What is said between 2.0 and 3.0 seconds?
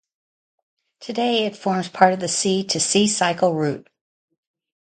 of the Sea to